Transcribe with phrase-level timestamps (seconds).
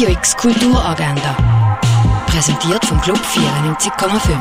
[0.00, 1.36] Radio X Kulturagenda.
[2.26, 4.32] Präsentiert vom Club 94,5.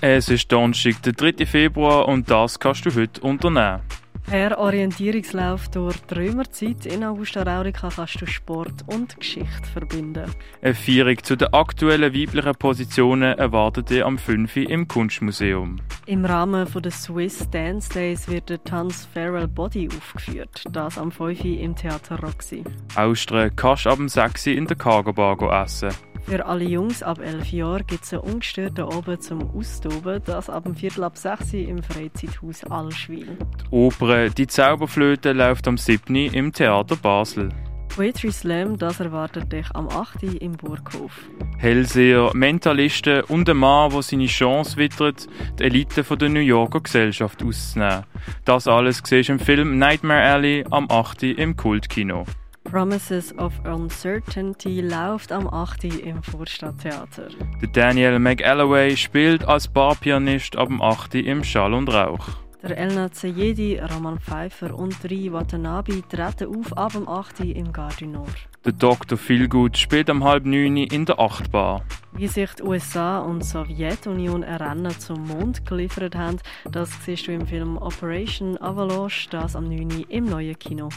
[0.00, 1.44] Es ist Donnerstag, der 3.
[1.44, 3.82] Februar und das kannst du heute unternehmen.
[4.30, 10.30] Per Orientierungslauf durch die Römerzeit in Augusta Raurica kannst du Sport und Geschichte verbinden.
[10.62, 14.54] Eine Feierung zu den aktuellen weiblichen Positionen erwartet ihr am 5.
[14.58, 15.80] im Kunstmuseum.
[16.06, 20.62] Im Rahmen der Swiss Dance Days wird der Tanz Feral Body aufgeführt.
[20.70, 21.44] Das am 5.
[21.46, 22.62] im Theater Roxy.
[22.94, 24.46] Austria kannst du ab dem 6.
[24.46, 25.90] in der Cargo Bar essen.
[26.26, 30.64] Für alle Jungs ab 11 Jahren gibt es einen ungestörten Oben zum Austoben, das ab
[30.64, 33.36] dem Viertel ab 6 im Freizeithaus Allschwil.
[33.36, 36.14] Die Oper «Die Zauberflöte» läuft am 7.
[36.14, 37.48] im Theater Basel.
[37.88, 40.22] Poetry Slam, das erwartet dich am 8.
[40.40, 41.12] im Burghof.
[41.58, 45.26] Hellseher, Mentalisten und ein Mann, der seine Chance wittert,
[45.58, 48.04] die Elite der New Yorker Gesellschaft auszunehmen.
[48.44, 51.24] Das alles siehst du im Film Nightmare Alley am 8.
[51.24, 52.24] im Kultkino.
[52.70, 55.86] Promises of Uncertainty läuft am 8.
[56.04, 57.30] im Vorstadttheater.
[57.60, 61.16] Der Daniel McAlloway spielt als Barpianist ab dem 8.
[61.16, 62.28] im Schall und Rauch.
[62.62, 67.40] Der Elna Zeyedi, Roman Pfeiffer und Ri Watanabe treten auf ab dem 8.
[67.40, 68.28] im Gardinor.
[68.64, 69.18] Der Dr.
[69.18, 70.76] Feelgood spielt am halb 9.
[70.76, 71.82] in der Achtbar.
[72.12, 76.36] Wie sich die USA und die Sowjetunion ein Rennen zum Mond geliefert haben,
[76.70, 80.04] das siehst du im Film Operation Avalanche, das am 9.
[80.08, 80.90] im neuen Kino.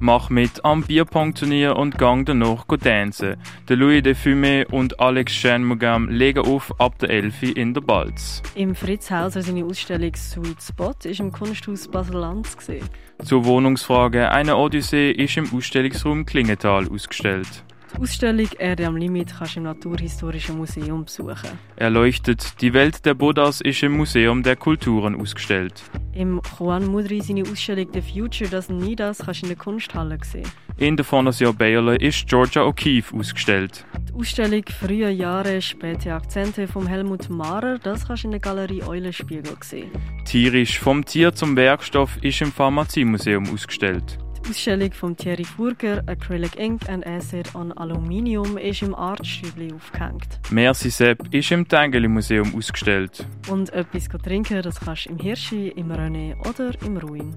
[0.00, 3.36] Mach mit am Bierpong-Turnier und gang danach dancen.
[3.68, 8.42] Der Louis de Fumé und Alex Shenmugam legen auf ab der 11 in der Balz.
[8.54, 12.88] Im Fritz Hauser seine Ausstellung Sweet Spot ist im Kunsthaus Basel-Lanz gesehen.
[13.22, 17.64] Zur Wohnungsfrage eine Odyssee ist im Ausstellungsraum Klingenthal ausgestellt.
[17.96, 21.50] Die Ausstellung Erde am Limit kannst du im Naturhistorischen Museum besuchen.
[21.76, 25.82] Erleuchtet, die Welt der Buddhas ist im Museum der Kulturen ausgestellt.
[26.12, 30.18] Im Juan Mudri seine Ausstellung The Future Doesn't Need Us kannst du in der Kunsthalle
[30.22, 30.48] sehen.
[30.76, 33.86] In der Fondation Baylor ist Georgia O'Keeffe ausgestellt.
[34.08, 38.82] Die Ausstellung Frühe Jahre, späte Akzente von Helmut Mahrer, das kannst du in der Galerie
[38.82, 39.90] Eulenspiegel sehen.
[40.24, 44.18] Tierisch vom Tier zum Werkstoff ist im Pharmaziemuseum ausgestellt.
[44.44, 50.38] Die Ausstellung von Thierry Furger, Acrylic Ink and Acid on Aluminium, ist im Artstübli aufgehängt.
[50.50, 53.24] Merci Sepp ist im Tengeli Museum ausgestellt.
[53.48, 57.34] Und etwas trinken, das kannst du im Hirschi, im René oder im Ruin.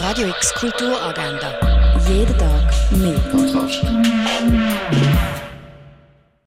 [0.00, 1.54] Radio X Kulturagenda.
[2.08, 4.77] Jeden Tag mehr.